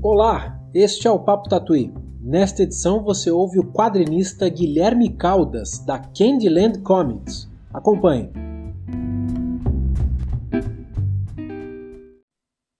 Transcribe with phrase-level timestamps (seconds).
[0.00, 1.92] Olá, este é o Papo Tatuí.
[2.20, 7.50] Nesta edição você ouve o quadrinista Guilherme Caldas, da Candyland Comics.
[7.74, 8.30] Acompanhe.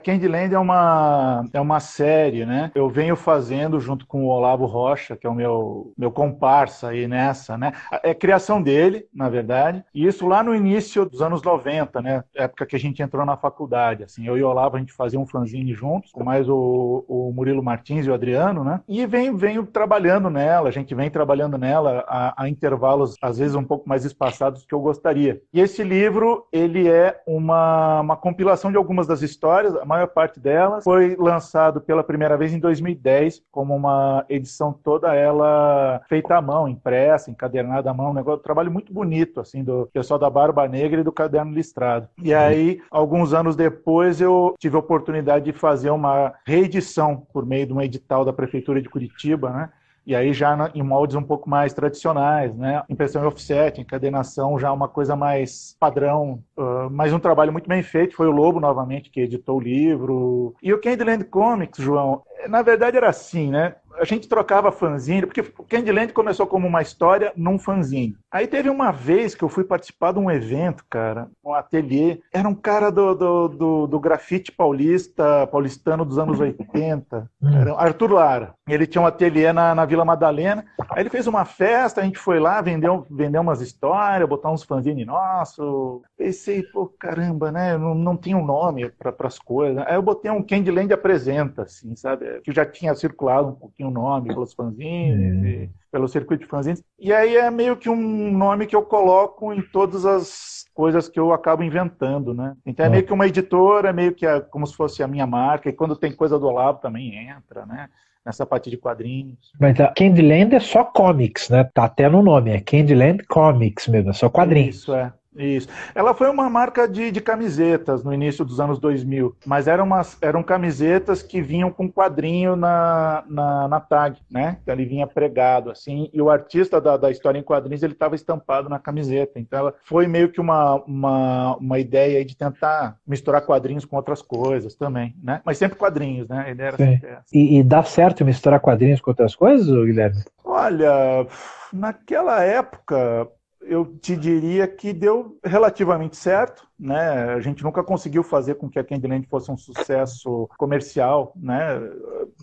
[0.03, 2.71] Candyland é uma, é uma série, né?
[2.73, 7.07] Eu venho fazendo junto com o Olavo Rocha, que é o meu, meu comparsa aí
[7.07, 7.73] nessa, né?
[8.03, 12.23] É criação dele, na verdade, e isso lá no início dos anos 90, né?
[12.33, 14.25] Época que a gente entrou na faculdade, assim.
[14.25, 17.61] Eu e o Olavo, a gente fazia um fanzine juntos, com mais o, o Murilo
[17.61, 18.79] Martins e o Adriano, né?
[18.87, 23.55] E venho, venho trabalhando nela, a gente vem trabalhando nela a, a intervalos, às vezes,
[23.55, 25.41] um pouco mais espaçados do que eu gostaria.
[25.53, 30.83] E esse livro, ele é uma, uma compilação de algumas das histórias, maior parte delas.
[30.83, 36.67] Foi lançado pela primeira vez em 2010, como uma edição toda ela feita à mão,
[36.67, 40.67] impressa, encadernada à mão, um negócio, um trabalho muito bonito, assim, do pessoal da Barba
[40.67, 42.07] Negra e do Caderno Listrado.
[42.21, 47.67] E aí, alguns anos depois, eu tive a oportunidade de fazer uma reedição por meio
[47.67, 49.69] de um edital da Prefeitura de Curitiba, né?
[50.09, 52.81] E aí já em moldes um pouco mais tradicionais, né?
[52.89, 57.83] Impressão em offset, encadenação, já uma coisa mais padrão, uh, mas um trabalho muito bem
[57.83, 58.15] feito.
[58.15, 60.55] Foi o Lobo, novamente, que editou o livro.
[60.63, 63.75] E o Candyland Comics, João, na verdade era assim, né?
[63.99, 68.15] A gente trocava fanzine, porque o Candyland começou como uma história num fanzine.
[68.31, 72.21] Aí teve uma vez que eu fui participar de um evento, cara, um ateliê.
[72.31, 77.49] Era um cara do, do, do, do grafite paulista, paulistano dos anos 80, hum.
[77.53, 78.53] era Arthur Lara.
[78.67, 80.65] Ele tinha um ateliê na, na Vila Madalena.
[80.91, 84.63] Aí ele fez uma festa, a gente foi lá, vendeu, vendeu umas histórias, botar uns
[84.63, 86.01] fanzine nosso.
[86.17, 87.77] Pensei, pô, caramba, né?
[87.77, 89.83] Não, não tinha um nome para as coisas.
[89.87, 92.41] Aí eu botei um Candyland apresenta, assim, sabe?
[92.41, 95.69] Que já tinha circulado um pouquinho nome pelos fanzines, é.
[95.91, 96.83] pelo circuito de fanzines.
[96.99, 101.19] E aí é meio que um nome que eu coloco em todas as coisas que
[101.19, 102.55] eu acabo inventando, né?
[102.65, 105.27] Então é meio que uma editora, é meio que a, como se fosse a minha
[105.27, 107.89] marca, e quando tem coisa do lado também entra, né?
[108.25, 109.51] Nessa parte de quadrinhos.
[109.59, 111.63] Mas a Candyland é só comics, né?
[111.73, 114.75] Tá até no nome, é Candyland Comics mesmo, é só quadrinhos.
[114.75, 115.11] Isso, é.
[115.35, 115.67] Isso.
[115.93, 120.17] Ela foi uma marca de, de, camisetas no início dos anos 2000, mas eram, umas,
[120.21, 124.57] eram camisetas que vinham com quadrinho na, na, na tag, né?
[124.61, 128.15] Então ele vinha pregado, assim, e o artista da, da história em quadrinhos ele estava
[128.15, 129.39] estampado na camiseta.
[129.39, 134.21] Então ela foi meio que uma, uma, uma ideia de tentar misturar quadrinhos com outras
[134.21, 135.41] coisas também, né?
[135.45, 136.51] Mas sempre quadrinhos, né?
[136.51, 137.25] Ideia era sempre essa.
[137.31, 140.23] E, e dá certo misturar quadrinhos com outras coisas, Guilherme?
[140.43, 141.27] Olha,
[141.71, 143.29] naquela época
[143.61, 147.33] eu te diria que deu relativamente certo, né?
[147.33, 151.79] A gente nunca conseguiu fazer com que a Candyland fosse um sucesso comercial, né?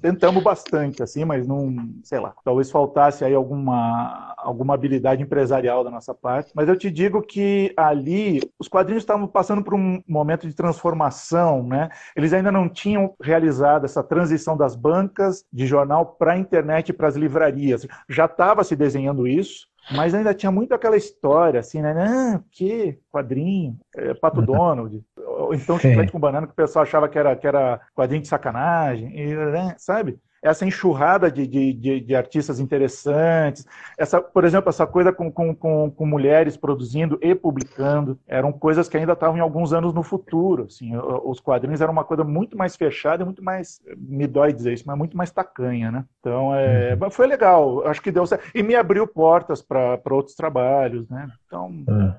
[0.03, 5.91] Tentamos bastante, assim, mas não, sei lá, talvez faltasse aí alguma, alguma habilidade empresarial da
[5.91, 6.53] nossa parte.
[6.55, 11.63] Mas eu te digo que ali os quadrinhos estavam passando por um momento de transformação,
[11.63, 11.89] né?
[12.15, 16.93] Eles ainda não tinham realizado essa transição das bancas de jornal para a internet e
[16.93, 17.87] para as livrarias.
[18.09, 21.95] Já estava se desenhando isso, mas ainda tinha muito aquela história, assim, né?
[21.99, 24.47] Ah, que quadrinho, é, Pato uhum.
[24.47, 28.23] Donald, ou então chiclete com banana que o pessoal achava que era, que era quadrinho
[28.23, 30.19] de sacanagem, e, né, sabe?
[30.47, 33.67] Essa enxurrada de, de, de, de, artistas interessantes,
[33.99, 38.89] essa, por exemplo, essa coisa com, com, com, com, mulheres produzindo e publicando, eram coisas
[38.89, 40.65] que ainda estavam em alguns anos no futuro.
[40.65, 40.93] Assim,
[41.25, 44.97] os quadrinhos eram uma coisa muito mais fechada, muito mais, me dói dizer isso, mas
[44.97, 46.05] muito mais tacanha, né?
[46.21, 47.11] Então, é, uhum.
[47.11, 48.45] foi legal, acho que deu certo.
[48.55, 51.29] E me abriu portas para outros trabalhos, né?
[51.47, 52.13] Então, uhum.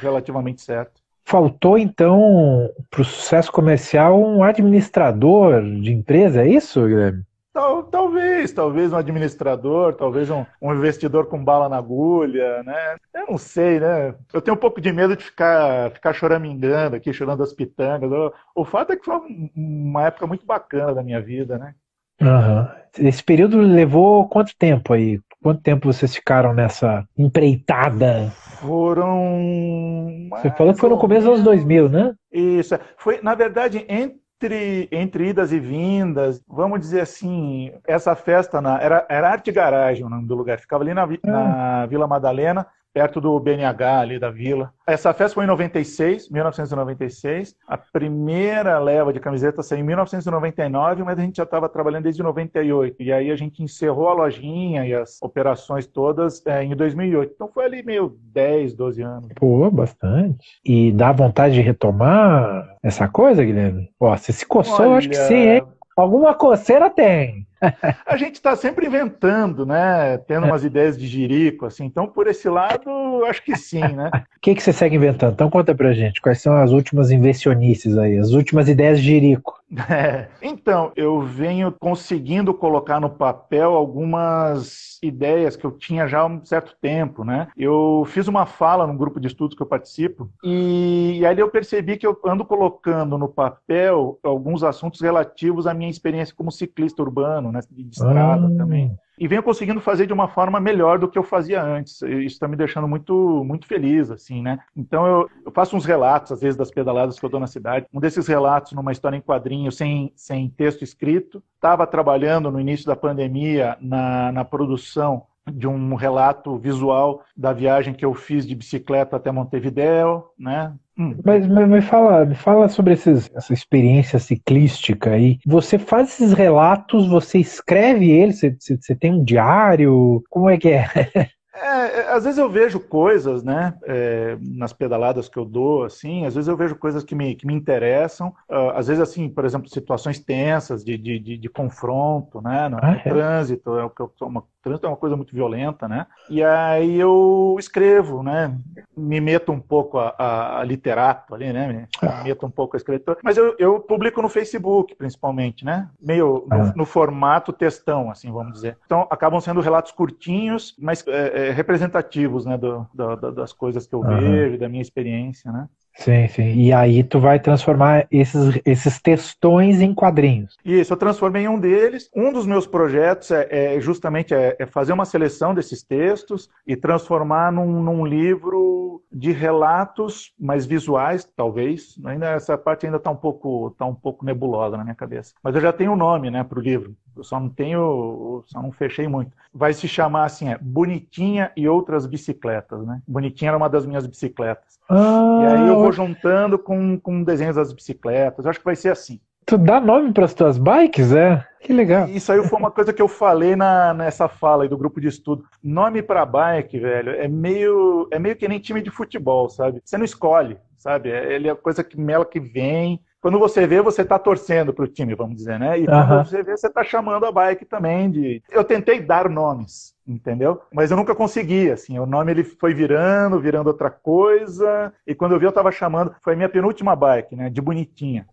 [0.00, 1.02] relativamente certo.
[1.26, 7.24] Faltou, então, para o sucesso comercial, um administrador de empresa, é isso, Guilherme?
[7.54, 12.96] Tal, talvez, talvez um administrador, talvez um, um, investidor com bala na agulha, né?
[13.14, 14.12] Eu não sei, né?
[14.32, 18.10] Eu tenho um pouco de medo de ficar, ficar choramingando aqui, chorando as pitangas.
[18.56, 19.20] O, fato é que foi
[19.54, 21.74] uma época muito bacana da minha vida, né?
[22.20, 23.06] Uhum.
[23.06, 25.20] Esse período levou quanto tempo aí?
[25.40, 28.30] Quanto tempo vocês ficaram nessa empreitada?
[28.60, 30.28] Foram.
[30.30, 32.14] Você falou que foi no começo dos anos 2000, né?
[32.32, 32.76] Isso.
[32.96, 38.80] Foi, na verdade, entre entre, entre idas e vindas, vamos dizer assim, essa festa na,
[38.80, 43.20] era, era Arte Garagem o nome do lugar, ficava ali na, na Vila Madalena, perto
[43.20, 44.72] do BNH ali da vila.
[44.86, 47.56] Essa festa foi em 96, 1996.
[47.66, 52.22] A primeira leva de camiseta saiu em 1999, mas a gente já estava trabalhando desde
[52.22, 53.02] 98.
[53.02, 57.32] E aí a gente encerrou a lojinha e as operações todas é, em 2008.
[57.34, 59.28] Então foi ali meio 10, 12 anos.
[59.34, 60.60] Pô, bastante.
[60.64, 63.90] E dá vontade de retomar essa coisa, Guilherme?
[63.98, 64.98] Ó, você se coçou, Olha...
[64.98, 65.62] acho que sim, hein?
[65.96, 67.46] Alguma coceira tem.
[68.06, 70.18] a gente está sempre inventando, né?
[70.18, 71.84] Tendo umas ideias de jirico, assim.
[71.84, 72.90] Então, por esse lado,
[73.26, 74.10] acho que sim, né?
[74.14, 75.32] O que, que você segue inventando?
[75.32, 76.20] Então, conta pra gente.
[76.20, 78.18] Quais são as últimas invencionices aí?
[78.18, 79.54] As últimas ideias de jirico?
[79.90, 80.28] É.
[80.40, 86.44] Então, eu venho conseguindo colocar no papel algumas ideias que eu tinha já há um
[86.44, 87.48] certo tempo, né?
[87.56, 91.50] Eu fiz uma fala num grupo de estudos que eu participo e, e aí eu
[91.50, 97.02] percebi que eu ando colocando no papel alguns assuntos relativos à minha experiência como ciclista
[97.02, 97.60] urbano, né?
[97.70, 98.56] De estrada ah.
[98.56, 102.02] também e venho conseguindo fazer de uma forma melhor do que eu fazia antes.
[102.02, 104.58] Isso está me deixando muito, muito feliz, assim, né?
[104.76, 107.86] Então eu, eu, faço uns relatos, às vezes, das pedaladas que eu dou na cidade.
[107.92, 111.42] Um desses relatos, numa história em quadrinho, sem, sem texto escrito.
[111.54, 117.94] Estava trabalhando no início da pandemia na, na produção de um relato visual da viagem
[117.94, 120.74] que eu fiz de bicicleta até Montevideo, né?
[120.96, 121.16] Hum.
[121.24, 125.38] Mas, me fala, me fala sobre esses, essa experiência ciclística aí.
[125.44, 130.22] Você faz esses relatos, você escreve eles, você, você tem um diário?
[130.30, 130.86] Como é que é?
[131.54, 136.26] É, é, às vezes eu vejo coisas, né, é, nas pedaladas que eu dou, assim,
[136.26, 139.44] às vezes eu vejo coisas que me, que me interessam, uh, às vezes, assim, por
[139.44, 143.02] exemplo, situações tensas de, de, de, de confronto, né, no, ah, no é?
[143.02, 143.84] trânsito, é
[144.24, 148.56] uma, trânsito é uma coisa muito violenta, né, e aí eu escrevo, né,
[148.96, 152.24] me meto um pouco a, a, a literato ali, né, me, ah.
[152.24, 156.56] meto um pouco a escritor, mas eu, eu publico no Facebook, principalmente, né, meio no,
[156.56, 156.72] ah.
[156.74, 158.76] no, formato textão, assim, vamos dizer.
[158.84, 163.94] Então, acabam sendo relatos curtinhos, mas é, é representativos, né, do, do, das coisas que
[163.94, 164.18] eu uhum.
[164.18, 165.68] vejo, da minha experiência, né.
[165.96, 166.54] Sim, sim.
[166.54, 170.56] E aí tu vai transformar esses, esses textões em quadrinhos.
[170.64, 172.10] Isso, eu transformei em um deles.
[172.14, 176.74] Um dos meus projetos é, é justamente é, é, fazer uma seleção desses textos e
[176.74, 181.94] transformar num, num, livro de relatos mais visuais, talvez.
[182.04, 185.32] Ainda essa parte ainda está um pouco tá um pouco nebulosa na minha cabeça.
[185.42, 186.94] Mas eu já tenho o um nome, né, para o livro.
[187.16, 189.32] Eu só não tenho, só não fechei muito.
[189.52, 193.00] Vai se chamar assim, é Bonitinha e outras bicicletas, né?
[193.06, 194.78] Bonitinha era uma das minhas bicicletas.
[194.88, 198.44] Ah, e aí eu vou juntando com, com desenhos das bicicletas.
[198.44, 199.20] Eu acho que vai ser assim.
[199.46, 201.46] Tu dá nome para as tuas bikes, é?
[201.60, 202.08] Que legal.
[202.08, 205.08] Isso aí foi uma coisa que eu falei na, nessa fala aí do grupo de
[205.08, 205.44] estudo.
[205.62, 209.82] Nome para bike, velho, é meio é meio que nem time de futebol, sabe?
[209.84, 211.10] Você não escolhe, sabe?
[211.10, 213.00] É, ele é coisa que mela que vem.
[213.24, 215.78] Quando você vê, você está torcendo para o time, vamos dizer, né?
[215.78, 218.42] E quando você vê, você está chamando a bike também de.
[218.50, 220.60] Eu tentei dar nomes, entendeu?
[220.70, 225.32] Mas eu nunca consegui, assim, o nome ele foi virando, virando outra coisa, e quando
[225.32, 228.26] eu vi eu estava chamando, foi a minha penúltima bike, né, de bonitinha.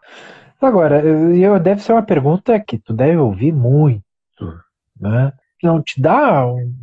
[0.61, 4.03] Agora, eu, deve ser uma pergunta que tu deve ouvir muito,
[4.99, 5.31] né?
[5.61, 6.73] Não te dá um,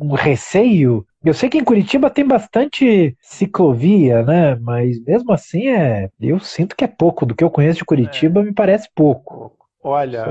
[0.00, 1.06] um receio?
[1.24, 4.54] Eu sei que em Curitiba tem bastante ciclovia, né?
[4.56, 7.24] Mas mesmo assim é, eu sinto que é pouco.
[7.26, 8.44] Do que eu conheço de Curitiba, é.
[8.44, 9.56] me parece pouco.
[9.86, 10.24] Olha,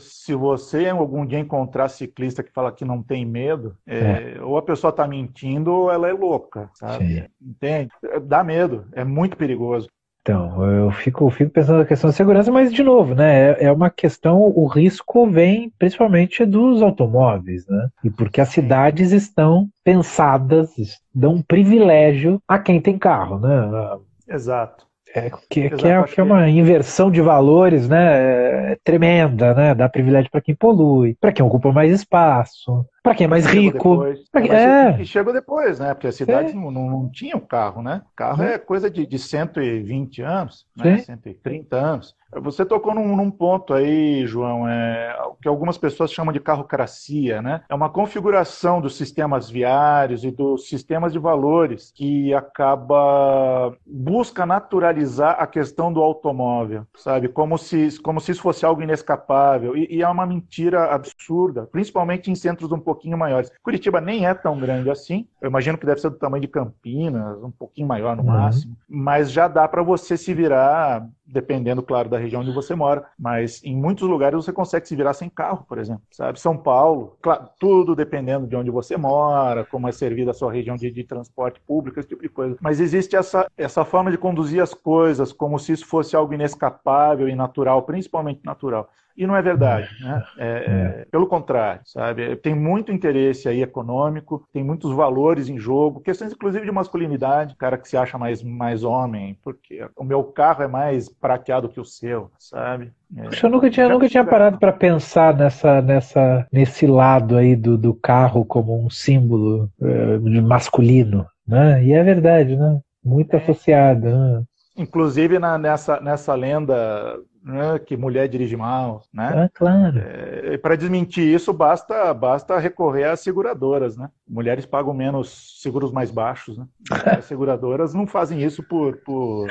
[0.00, 4.42] se você algum dia encontrar ciclista que fala que não tem medo, é, é.
[4.42, 7.06] ou a pessoa está mentindo ou ela é louca, sabe?
[7.06, 7.24] Sim.
[7.40, 7.90] Entende?
[8.22, 9.88] Dá medo, é muito perigoso.
[10.28, 13.52] Então, eu fico, fico pensando na questão da segurança, mas de novo, né?
[13.52, 17.88] É, é uma questão, o risco vem principalmente dos automóveis, né?
[18.04, 20.68] E porque as cidades estão pensadas,
[21.14, 23.98] dão um privilégio a quem tem carro, né?
[24.28, 24.86] Exato.
[25.14, 29.74] É, que, que, é, que é uma inversão de valores né, é tremenda, né?
[29.74, 34.04] Dá privilégio para quem polui, para quem ocupa mais espaço, para quem é mais rico.
[34.32, 34.50] Quem...
[34.50, 35.00] É.
[35.00, 35.94] E chegou depois, né?
[35.94, 36.54] Porque a cidade é.
[36.54, 38.02] não, não, tinha o um carro, né?
[38.14, 40.98] Carro é coisa de, de 120 anos, né?
[40.98, 42.14] 130 anos.
[42.36, 47.62] Você tocou num, num, ponto aí, João, é, que algumas pessoas chamam de carrocracia, né?
[47.68, 55.36] É uma configuração dos sistemas viários e dos sistemas de valores que acaba busca naturalizar
[55.38, 57.28] a questão do automóvel, sabe?
[57.28, 59.76] Como se, como se isso fosse algo inescapável.
[59.76, 63.50] E, e é uma mentira absurda, principalmente em centros um pouquinho maiores.
[63.62, 65.26] Curitiba nem é tão grande assim.
[65.40, 68.28] Eu imagino que deve ser do tamanho de Campinas, um pouquinho maior no uhum.
[68.28, 73.04] máximo, mas já dá para você se virar dependendo, claro, da região onde você mora,
[73.18, 76.40] mas em muitos lugares você consegue se virar sem carro, por exemplo, sabe?
[76.40, 80.76] São Paulo, claro, tudo dependendo de onde você mora, como é servida a sua região
[80.76, 82.56] de, de, transporte público, esse tipo de coisa.
[82.60, 87.28] Mas existe essa, essa forma de conduzir as coisas como se isso fosse algo inescapável
[87.28, 88.88] e natural, principalmente natural.
[89.18, 90.22] E não é verdade, né?
[90.38, 92.36] É, é, pelo contrário, sabe?
[92.36, 97.76] Tem muito interesse aí econômico, tem muitos valores em jogo, questões inclusive de masculinidade, cara
[97.76, 101.84] que se acha mais, mais homem, porque o meu carro é mais prateado que o
[101.84, 102.92] seu, sabe?
[103.16, 107.76] É, eu nunca tinha, nunca tinha parado para pensar nessa, nessa, nesse lado aí do,
[107.76, 111.84] do carro como um símbolo uh, masculino, né?
[111.84, 112.78] E é verdade, né?
[113.04, 113.38] Muito é.
[113.38, 114.08] associado.
[114.08, 114.42] Né?
[114.78, 117.18] Inclusive na, nessa, nessa lenda
[117.48, 119.44] né, que mulher dirige mal, né?
[119.44, 119.98] Ah, claro.
[119.98, 124.08] É, para desmentir isso, basta, basta recorrer às seguradoras, né?
[124.28, 126.66] Mulheres pagam menos seguros mais baixos, né?
[127.18, 129.48] As seguradoras não fazem isso por, por,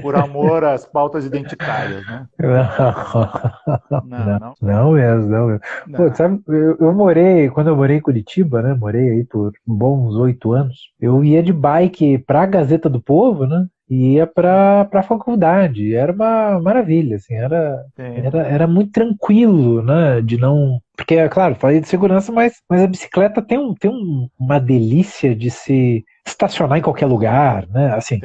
[0.00, 2.26] por amor às pautas identitárias, né?
[4.04, 5.60] Não, não, não, não mesmo, não mesmo.
[5.96, 8.74] Pô, sabe, eu, eu, morei, quando eu morei em Curitiba, né?
[8.74, 10.90] Morei aí por bons oito anos.
[11.00, 13.66] Eu ia de bike para a Gazeta do Povo, né?
[13.88, 15.94] E ia para a faculdade.
[15.94, 20.20] Era uma maravilha, assim, era, era, era muito tranquilo, né?
[20.20, 20.80] De não.
[20.96, 24.60] Porque, é claro, falei de segurança, mas, mas a bicicleta tem, um, tem um, uma
[24.60, 27.94] delícia de se estacionar em qualquer lugar, né?
[27.94, 28.18] Assim,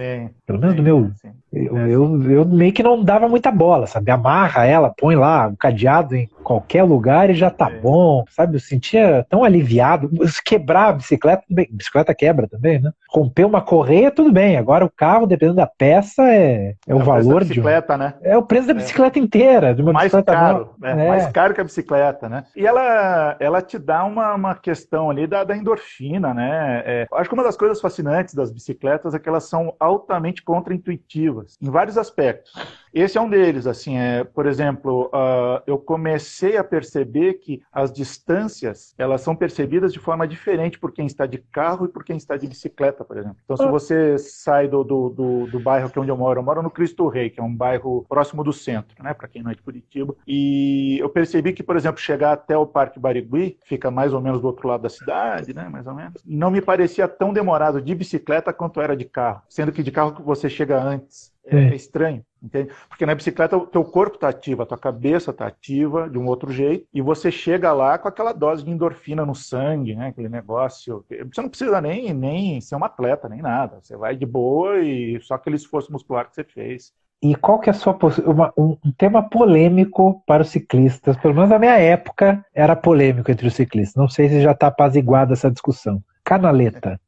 [0.45, 1.11] pelo menos do meu.
[1.51, 4.09] Eu, é, eu, eu, meio que não dava muita bola, sabe?
[4.11, 7.79] Amarra ela, põe lá o um cadeado em qualquer lugar e já tá é.
[7.79, 8.55] bom, sabe?
[8.55, 10.09] Eu sentia tão aliviado.
[10.45, 12.91] Quebrar a bicicleta, bem, bicicleta quebra também, né?
[13.09, 14.57] Romper uma correia, tudo bem.
[14.57, 17.49] Agora o carro, dependendo da peça, é, é, é o, valor de.
[17.49, 18.13] bicicleta, de né?
[18.21, 18.75] É o preço da é.
[18.75, 19.75] bicicleta inteira.
[19.75, 22.45] De uma mais bicicleta caro, é, mais caro que a bicicleta, né?
[22.59, 27.07] E ela, ela te dá uma, uma questão ali da, da endorfina, né?
[27.13, 31.69] acho que uma das coisas fascinantes das bicicletas é que elas são altamente contraintuitivas, em
[31.71, 32.51] vários aspectos.
[32.93, 37.91] Esse é um deles, assim, é, por exemplo, uh, eu comecei a perceber que as
[37.91, 42.17] distâncias, elas são percebidas de forma diferente por quem está de carro e por quem
[42.17, 43.37] está de bicicleta, por exemplo.
[43.43, 43.71] Então, se ah.
[43.71, 46.69] você sai do, do, do, do bairro que é onde eu moro, eu moro no
[46.69, 49.61] Cristo Rei, que é um bairro próximo do centro, né, para quem não é de
[49.61, 54.21] Curitiba, e eu percebi que, por exemplo, chegar até o Parque Barigui, fica mais ou
[54.21, 57.81] menos do outro lado da cidade, né, mais ou menos, não me parecia tão demorado
[57.81, 61.37] de bicicleta quanto era de carro, sendo que de carro você chega antes.
[61.51, 62.71] É, é estranho, entende?
[62.87, 66.25] Porque na bicicleta o teu corpo está ativo, a tua cabeça está ativa de um
[66.25, 70.07] outro jeito, e você chega lá com aquela dose de endorfina no sangue, né?
[70.07, 71.05] Aquele negócio.
[71.09, 73.79] Você não precisa nem, nem ser um atleta, nem nada.
[73.81, 76.93] Você vai de boa e só aquele esforço muscular que você fez.
[77.21, 81.17] E qual que é a sua uma, um, um, tema polêmico para os ciclistas?
[81.17, 83.95] Pelo menos na minha época era polêmico entre os ciclistas.
[83.95, 86.01] Não sei se já está apaziguada essa discussão.
[86.23, 86.99] Canaleta.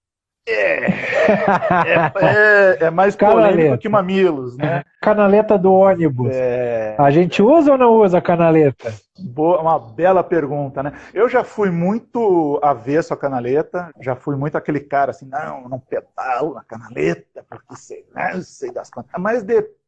[0.48, 3.52] É, é, é, é mais canaleta.
[3.52, 4.84] polêmico que mamilos, né?
[5.00, 6.32] Canaleta do ônibus.
[6.32, 6.96] É...
[6.98, 8.94] A gente usa ou não usa canaleta?
[9.20, 10.94] Boa, uma bela pergunta, né?
[11.14, 15.80] Eu já fui muito avesso à canaleta, já fui muito aquele cara assim, não, não
[15.80, 19.12] pedalo na canaleta, porque sei, né, sei das contas.
[19.20, 19.81] Mas depois,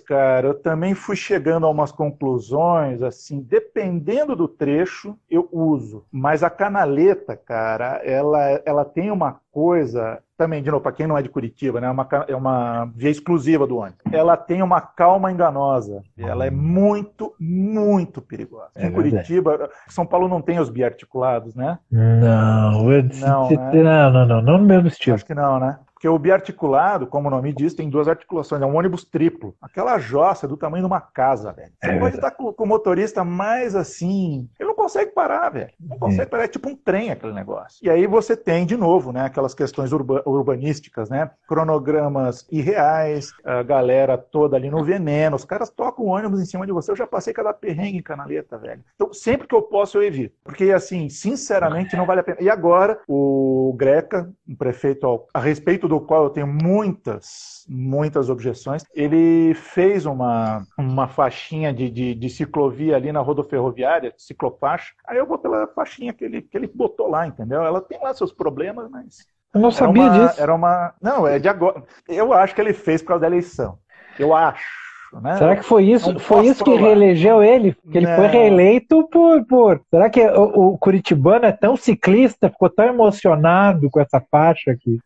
[0.00, 6.04] cara, eu também fui chegando a umas conclusões, assim, dependendo do trecho, eu uso.
[6.10, 11.16] Mas a canaleta, cara, ela, ela tem uma coisa também, de novo, para quem não
[11.16, 14.00] é de Curitiba, né, é, uma, é uma via exclusiva do ônibus.
[14.12, 16.02] Ela tem uma calma enganosa.
[16.18, 18.70] Ela é muito, muito perigosa.
[18.74, 21.78] É em Curitiba, São Paulo não tem os biarticulados, né?
[21.88, 22.84] Não,
[23.20, 23.82] não, né?
[23.82, 25.14] não, não, não, não no mesmo estilo.
[25.14, 25.78] Acho que não, né?
[26.04, 29.56] Porque o biarticulado, como o nome diz, tem duas articulações, é um ônibus triplo.
[29.62, 31.72] Aquela jossa é do tamanho de uma casa, velho.
[31.82, 34.46] Você é pode estar com, com, o motorista mais assim.
[34.60, 35.70] Ele não consegue parar, velho.
[35.80, 36.26] Não consegue é.
[36.26, 37.78] parar, é tipo um trem aquele negócio.
[37.82, 41.30] E aí você tem, de novo, né, aquelas questões urba, urbanísticas, né?
[41.48, 46.66] Cronogramas irreais, a galera toda ali no veneno, os caras tocam o ônibus em cima
[46.66, 46.90] de você.
[46.90, 48.84] Eu já passei cada perrengue em canaleta, velho.
[48.94, 50.36] Então, sempre que eu posso, eu evito.
[50.44, 52.42] Porque, assim, sinceramente, não vale a pena.
[52.42, 58.28] E agora, o Greca, um prefeito a respeito do do qual eu tenho muitas, muitas
[58.28, 58.84] objeções.
[58.94, 64.92] Ele fez uma, uma faixinha de, de, de ciclovia ali na rodoferroviária, ciclofaixa.
[65.06, 67.62] Aí eu vou pela faixinha que ele, que ele botou lá, entendeu?
[67.62, 69.18] Ela tem lá seus problemas, mas.
[69.54, 70.40] Eu não sabia uma, disso.
[70.40, 70.94] Era uma.
[71.00, 71.82] Não, é de agora.
[72.08, 73.78] Eu acho que ele fez por causa da eleição.
[74.18, 74.84] Eu acho.
[75.20, 75.36] Né?
[75.36, 76.18] Será que foi isso?
[76.18, 77.76] foi isso que reelegeu ele?
[77.90, 78.16] Que ele não.
[78.16, 79.80] foi reeleito por, por.
[79.90, 84.98] Será que o, o, Curitibano é tão ciclista, ficou tão emocionado com essa faixa que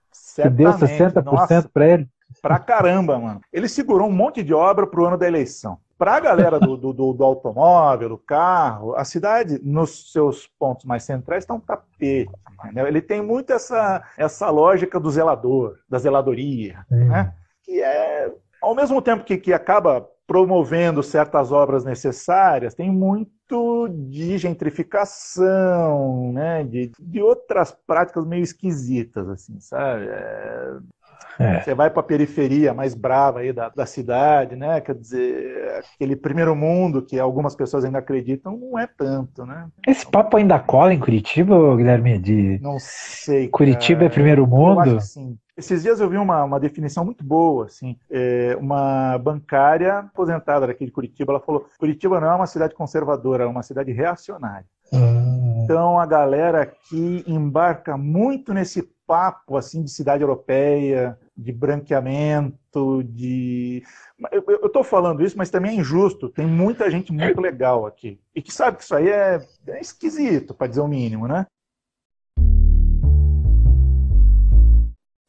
[0.43, 2.09] que deu 60% para ele.
[2.41, 3.41] Pra caramba, mano.
[3.53, 5.79] Ele segurou um monte de obra pro ano da eleição.
[5.97, 11.03] Para a galera do, do, do, automóvel, do carro, a cidade, nos seus pontos mais
[11.03, 12.31] centrais, está um tapete.
[12.87, 17.33] Ele tem muito essa, essa lógica do zelador, da zeladoria, né?
[17.65, 24.37] que é, ao mesmo tempo que, que acaba promovendo certas obras necessárias, tem muito de
[24.37, 26.63] gentrificação, né?
[26.65, 30.05] de, de outras práticas meio esquisitas, assim, sabe?
[30.05, 30.77] É...
[31.41, 31.61] É.
[31.61, 34.81] Você vai para a periferia mais brava aí da, da cidade, né?
[34.81, 39.69] Quer dizer, aquele primeiro mundo que algumas pessoas ainda acreditam, não é tanto, né?
[39.87, 42.19] Esse papo ainda cola em Curitiba, Guilherme?
[42.19, 42.59] De...
[42.61, 43.49] Não sei.
[43.49, 44.91] Curitiba é primeiro mundo?
[44.91, 45.39] Eu acho que sim.
[45.59, 50.87] Esses dias eu vi uma, uma definição muito boa, assim, é, uma bancária aposentada daqui
[50.87, 54.65] de Curitiba, ela falou, Curitiba não é uma cidade conservadora, é uma cidade reacionária.
[54.93, 55.65] Hum.
[55.65, 63.83] Então a galera aqui embarca muito nesse papo assim de cidade europeia, de branqueamento, de.
[64.31, 66.29] Eu estou falando isso, mas também é injusto.
[66.29, 68.21] Tem muita gente muito legal aqui.
[68.35, 71.47] E que sabe que isso aí é, é esquisito, para dizer o mínimo, né?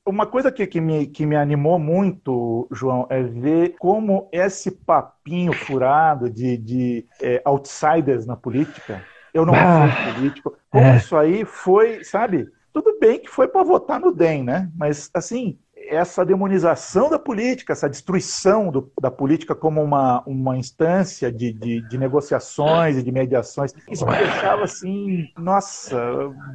[0.09, 5.53] Uma coisa que, que, me, que me animou muito, João, é ver como esse papinho
[5.53, 10.97] furado de, de é, outsiders na política, eu não ah, sou político, como é.
[10.97, 12.49] isso aí foi, sabe?
[12.73, 14.71] Tudo bem que foi para votar no DEM, né?
[14.75, 15.59] Mas, assim,
[15.89, 21.81] essa demonização da política, essa destruição do, da política como uma, uma instância de, de,
[21.81, 25.97] de, negociações e de mediações, isso me deixava assim, nossa,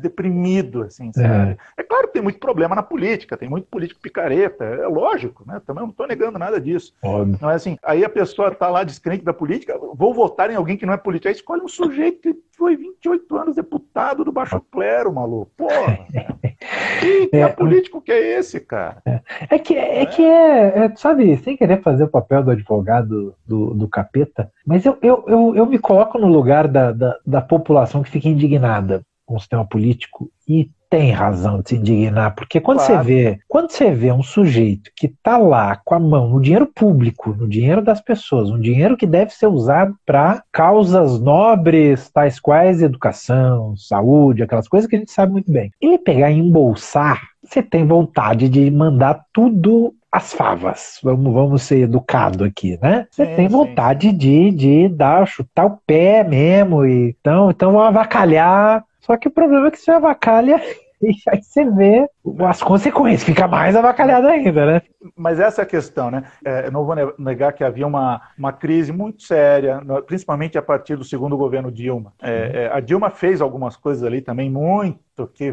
[0.00, 1.56] deprimido, assim, é.
[1.76, 1.82] é.
[1.82, 5.60] claro que tem muito problema na política, tem muito político picareta, é lógico, né?
[5.66, 6.94] Também não estou negando nada disso.
[7.02, 7.38] Óbvio.
[7.40, 10.76] Não é assim, aí a pessoa está lá descrente da política, vou votar em alguém
[10.76, 14.60] que não é político, aí escolhe um sujeito que foi 28 anos deputado do baixo
[14.70, 15.50] clero, maluco.
[15.56, 15.98] Porra.
[17.00, 19.02] que, que é, político que é esse, cara?
[19.04, 19.20] É,
[19.50, 23.34] é que, é, é, que é, é, sabe, sem querer fazer o papel do advogado
[23.46, 27.40] do, do capeta, mas eu, eu, eu, eu me coloco no lugar da, da, da
[27.40, 32.60] população que fica indignada com o sistema político e tem razão de se indignar, porque
[32.60, 33.02] quando claro.
[33.02, 36.70] você vê, quando você vê um sujeito que está lá com a mão no dinheiro
[36.72, 42.38] público, no dinheiro das pessoas, um dinheiro que deve ser usado para causas nobres, tais
[42.38, 45.72] quais educação, saúde, aquelas coisas que a gente sabe muito bem.
[45.80, 51.00] Ele pegar e embolsar, você tem vontade de mandar tudo as favas.
[51.02, 53.08] Vamos, vamos ser educado aqui, né?
[53.10, 54.16] Você sim, tem vontade sim.
[54.16, 56.86] de, de dar, chutar o pé mesmo.
[56.86, 58.84] E, então, então vamos avacalhar.
[59.04, 60.56] Só que o problema é que você avacalha
[61.02, 62.08] e aí você vê
[62.48, 64.82] as consequências, fica mais avacalhado ainda, né?
[65.14, 66.24] Mas essa é a questão, né?
[66.42, 70.96] É, eu não vou negar que havia uma, uma crise muito séria, principalmente a partir
[70.96, 72.14] do segundo governo Dilma.
[72.22, 75.52] É, é, a Dilma fez algumas coisas ali também muito que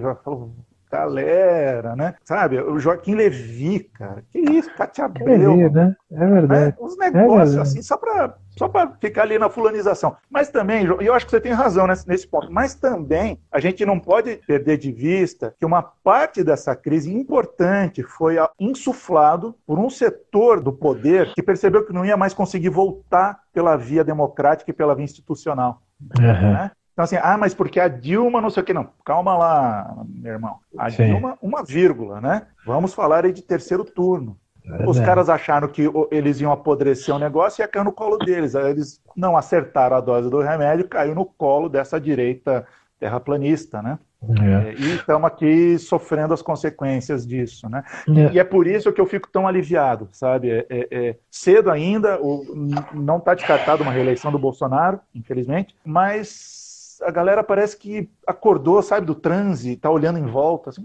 [0.92, 2.16] galera, né?
[2.24, 4.24] Sabe, o Joaquim Levi, cara.
[4.32, 5.56] Que isso, Cátia Abreu.
[5.56, 5.96] Levi, né?
[6.12, 6.66] É verdade.
[6.66, 6.74] Né?
[6.80, 10.16] Uns negócios é assim, só para só para ficar ali na fulanização.
[10.30, 13.60] Mas também, e eu acho que você tem razão nesse, nesse ponto, mas também a
[13.60, 19.80] gente não pode perder de vista que uma parte dessa crise importante foi insuflado por
[19.80, 24.70] um setor do poder que percebeu que não ia mais conseguir voltar pela via democrática
[24.70, 25.82] e pela via institucional.
[26.20, 26.54] Uhum.
[26.54, 26.72] Né?
[27.02, 28.88] Então, assim, ah, mas porque a Dilma não sei o que, não.
[29.04, 30.58] Calma lá, meu irmão.
[30.78, 31.06] A Sim.
[31.06, 32.44] Dilma, uma vírgula, né?
[32.64, 34.38] Vamos falar aí de terceiro turno.
[34.64, 38.20] É Os caras acharam que eles iam apodrecer o negócio e ia cair no colo
[38.20, 38.56] deles.
[38.56, 42.68] Aí eles não acertaram a dose do remédio, caiu no colo dessa direita
[43.00, 43.98] terraplanista, né?
[44.40, 44.70] É.
[44.70, 47.84] é e estamos aqui sofrendo as consequências disso, né?
[48.08, 48.34] É.
[48.34, 50.52] E é por isso que eu fico tão aliviado, sabe?
[50.52, 52.46] É, é, é cedo ainda, o,
[52.94, 56.62] não está descartado uma reeleição do Bolsonaro, infelizmente, mas
[57.02, 60.70] a galera parece que acordou, sabe, do transe, tá olhando em volta.
[60.70, 60.84] Assim.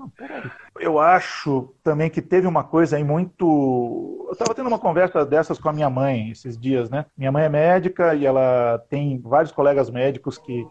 [0.79, 4.25] Eu acho também que teve uma coisa aí muito.
[4.27, 7.07] Eu estava tendo uma conversa dessas com a minha mãe esses dias, né?
[7.17, 10.67] Minha mãe é médica e ela tem vários colegas médicos que.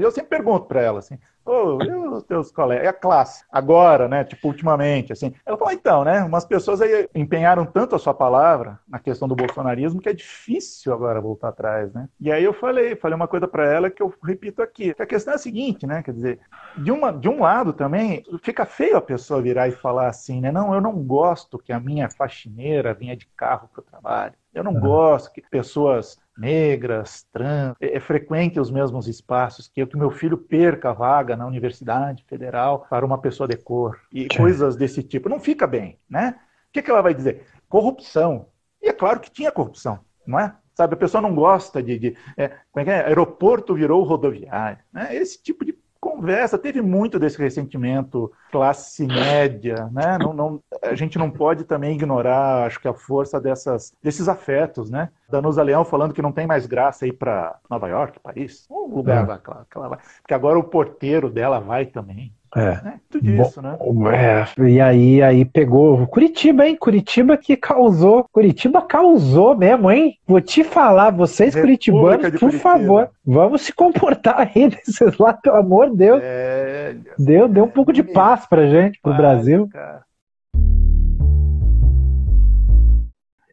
[0.00, 1.18] Eu sempre pergunto para ela assim:
[1.50, 2.84] Ô, oh, e os teus colegas?
[2.84, 3.44] E a classe?
[3.50, 4.22] Agora, né?
[4.22, 5.34] Tipo, ultimamente, assim.
[5.44, 6.22] Ela falou, então, né?
[6.22, 10.92] Umas pessoas aí empenharam tanto a sua palavra na questão do bolsonarismo que é difícil
[10.94, 12.08] agora voltar atrás, né?
[12.20, 14.94] E aí eu falei, falei uma coisa para ela que eu repito aqui.
[14.96, 16.04] a questão é a seguinte, né?
[16.04, 16.38] Quer dizer,
[16.78, 20.52] de, uma, de um lado também, fica feio a pessoa virar e falar assim, né?
[20.52, 24.34] Não, eu não gosto que a minha faxineira vinha de carro para o trabalho.
[24.52, 29.94] Eu não gosto que pessoas negras, trans, é, é, frequente os mesmos espaços, que, que
[29.94, 34.22] o meu filho perca a vaga na Universidade Federal para uma pessoa de cor e
[34.22, 34.28] Sim.
[34.38, 35.28] coisas desse tipo.
[35.28, 36.36] Não fica bem, né?
[36.68, 37.46] O que, que ela vai dizer?
[37.68, 38.46] Corrupção.
[38.82, 40.54] E é claro que tinha corrupção, não é?
[40.74, 41.98] Sabe, a pessoa não gosta de.
[41.98, 43.04] de é, como é que é?
[43.04, 44.78] Aeroporto virou rodoviário.
[44.90, 45.14] Né?
[45.14, 50.16] Esse tipo de conversa, teve muito desse ressentimento classe média, né?
[50.18, 54.90] Não, não, a gente não pode também ignorar, acho que a força dessas, desses afetos,
[54.90, 55.10] né?
[55.28, 59.24] Danusa Leão falando que não tem mais graça ir para Nova York, Paris, um lugar
[59.24, 59.28] é.
[59.28, 62.34] lá, claro, que ela vai, porque agora o porteiro dela vai também.
[62.56, 62.82] É.
[62.82, 63.00] Né?
[63.08, 63.78] Tudo isso, né?
[64.12, 66.76] É, e aí, aí pegou Curitiba, hein?
[66.76, 68.26] Curitiba que causou.
[68.32, 70.16] Curitiba causou mesmo, hein?
[70.26, 75.56] Vou te falar, vocês República curitibanos, por favor, vamos se comportar aí desses lá, pelo
[75.56, 76.20] amor de Deus.
[76.22, 76.96] É...
[77.18, 79.68] Deu, deu um pouco de paz pra gente, pro paz, Brasil.
[79.72, 80.02] Cara.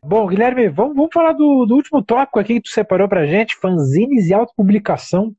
[0.04, 3.58] Bom, Guilherme, vamos, vamos falar do, do último tópico aqui que tu separou pra gente,
[3.58, 5.34] fanzines e autopublicação.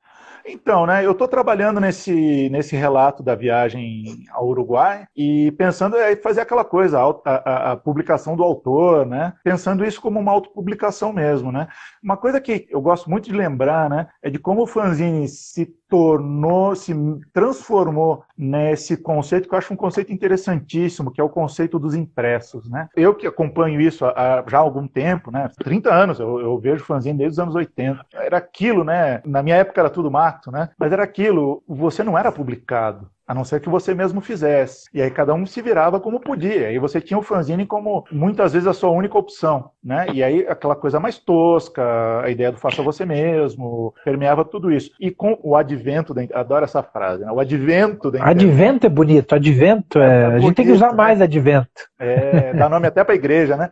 [0.51, 6.17] Então, né, eu estou trabalhando nesse, nesse relato da viagem ao Uruguai e pensando em
[6.17, 11.13] fazer aquela coisa, a, a, a, publicação do autor, né, pensando isso como uma autopublicação
[11.13, 11.53] mesmo.
[11.53, 11.69] Né.
[12.03, 15.78] Uma coisa que eu gosto muito de lembrar né, é de como o fanzine se
[15.89, 16.95] tornou, se
[17.33, 22.69] transformou nesse conceito que eu acho um conceito interessantíssimo, que é o conceito dos impressos,
[22.69, 22.89] né?
[22.95, 25.51] Eu que acompanho isso há, já há algum tempo, né?
[25.59, 28.05] 30 anos, eu, eu vejo fanzine desde os anos 80.
[28.13, 29.23] Era aquilo, né?
[29.25, 30.69] Na minha época era tudo mato, né?
[30.79, 34.89] Mas era aquilo, você não era publicado a não ser que você mesmo fizesse.
[34.95, 36.73] E aí cada um se virava como podia.
[36.73, 40.07] E você tinha o fanzine como muitas vezes a sua única opção, né?
[40.15, 44.91] E aí aquela coisa mais tosca, a ideia do faça você mesmo, permeava tudo isso.
[44.99, 47.31] E com o advento da adoro essa frase, né?
[47.31, 50.97] O advento da Advento é bonito, advento é, é, a gente tem que usar né?
[50.97, 51.69] mais advento.
[51.99, 53.69] É, dá nome até para igreja, né?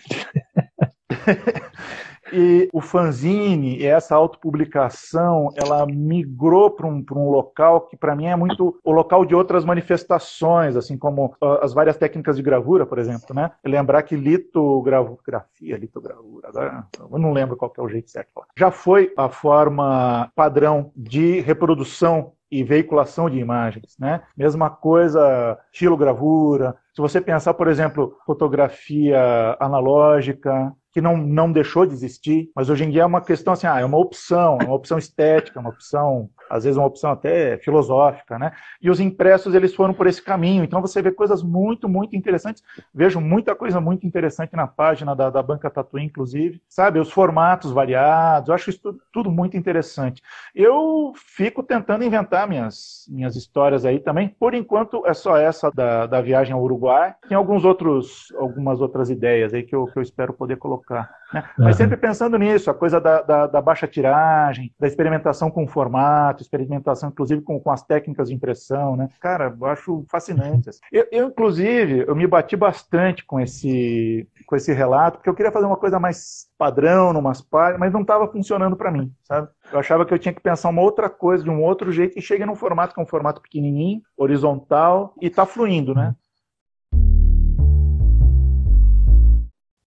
[2.32, 8.36] E o fanzine, essa autopublicação, ela migrou para um, um local que para mim é
[8.36, 12.98] muito o local de outras manifestações, assim como uh, as várias técnicas de gravura, por
[12.98, 13.50] exemplo, né?
[13.64, 18.30] Lembrar que litografia, litogravura, agora eu não lembro qual é o jeito certo.
[18.56, 24.22] Já foi a forma padrão de reprodução e veiculação de imagens, né?
[24.36, 26.76] Mesma coisa, estilogravura.
[26.94, 32.84] Se você pensar, por exemplo, fotografia analógica, que não, não deixou de existir, mas hoje
[32.84, 35.68] em dia é uma questão assim, ah, é uma opção, é uma opção estética, uma
[35.68, 38.52] opção, às vezes uma opção até filosófica, né?
[38.80, 42.62] E os impressos, eles foram por esse caminho, então você vê coisas muito, muito interessantes,
[42.94, 46.98] vejo muita coisa muito interessante na página da, da Banca Tatuí, inclusive, sabe?
[46.98, 50.22] Os formatos variados, eu acho isso tudo, tudo muito interessante.
[50.54, 56.06] Eu fico tentando inventar minhas, minhas histórias aí também, por enquanto é só essa da,
[56.06, 60.02] da viagem ao Uruguai, tem alguns outros, algumas outras ideias aí que eu, que eu
[60.02, 61.10] espero poder colocar colocar.
[61.34, 61.44] Né?
[61.58, 61.72] Mas uhum.
[61.72, 66.42] sempre pensando nisso, a coisa da, da, da, baixa tiragem, da experimentação com o formato,
[66.42, 69.08] experimentação inclusive com, com as técnicas de impressão, né?
[69.20, 70.68] Cara, eu acho fascinante.
[70.68, 70.78] Assim.
[70.92, 75.52] Eu, eu, inclusive, eu me bati bastante com esse, com esse relato, porque eu queria
[75.52, 79.48] fazer uma coisa mais padrão, numas páginas, mas não estava funcionando para mim, sabe?
[79.72, 82.22] Eu achava que eu tinha que pensar uma outra coisa, de um outro jeito, e
[82.22, 86.14] chega num formato que é um formato pequenininho, horizontal, e está fluindo, né?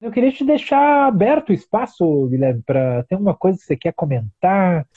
[0.01, 3.93] Eu queria te deixar aberto o espaço, Guilherme, para ter uma coisa que você quer
[3.93, 4.87] comentar.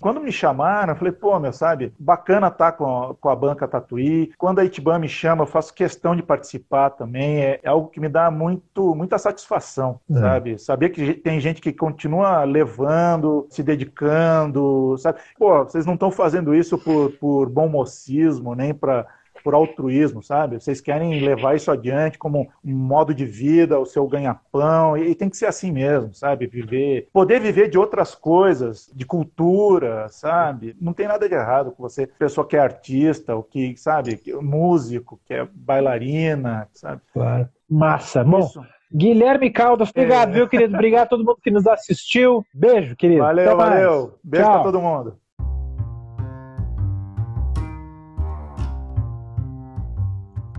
[0.00, 3.36] Quando me chamaram, eu falei, pô, meu, sabe, bacana estar tá com, a, com a
[3.36, 4.32] banca Tatuí.
[4.36, 7.40] Quando a Itiban me chama, eu faço questão de participar também.
[7.40, 10.14] É, é algo que me dá muito, muita satisfação, é.
[10.14, 10.58] sabe?
[10.58, 15.18] Saber que tem gente que continua levando, se dedicando, sabe?
[15.38, 19.06] Pô, vocês não estão fazendo isso por, por bom mocismo, nem para
[19.48, 20.60] por altruísmo, sabe?
[20.60, 25.30] Vocês querem levar isso adiante como um modo de vida, o seu ganha-pão, e, tem
[25.30, 26.46] que ser assim mesmo, sabe?
[26.46, 30.76] Viver, poder viver de outras coisas, de cultura, sabe?
[30.78, 34.32] Não tem nada de errado com você, pessoa que é artista, ou que, sabe, que
[34.32, 37.00] é músico, que é bailarina, sabe?
[37.14, 37.48] Claro.
[37.70, 38.22] Massa.
[38.22, 38.60] Bom, isso.
[38.94, 40.32] Guilherme Caldas, obrigado, é.
[40.34, 40.74] viu, querido?
[40.74, 42.44] Obrigado a todo mundo que nos assistiu.
[42.52, 43.22] Beijo, querido.
[43.22, 44.18] Valeu, valeu.
[44.22, 44.54] Beijo Tchau.
[44.56, 45.16] pra todo mundo.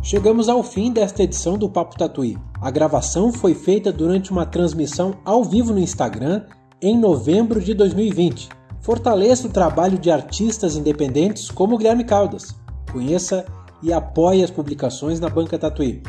[0.09, 2.35] Chegamos ao fim desta edição do Papo Tatuí.
[2.59, 6.45] A gravação foi feita durante uma transmissão ao vivo no Instagram
[6.81, 8.49] em novembro de 2020.
[8.81, 12.55] Fortaleça o trabalho de artistas independentes como Guilherme Caldas.
[12.91, 13.45] Conheça
[13.83, 16.01] e apoie as publicações na Banca Tatuí.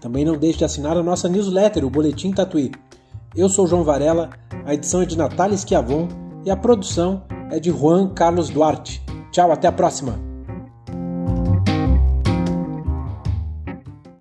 [0.00, 2.70] Também não deixe de assinar a nossa newsletter, o Boletim Tatuí.
[3.34, 4.30] Eu sou João Varela,
[4.64, 6.06] a edição é de Natália Schiavon
[6.46, 9.02] e a produção é de Juan Carlos Duarte.
[9.32, 10.27] Tchau, até a próxima!